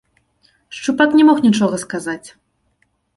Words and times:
Шчупак 0.77 1.13
не 1.19 1.23
мог 1.27 1.37
нічога 1.45 1.75
сказаць. 1.85 2.27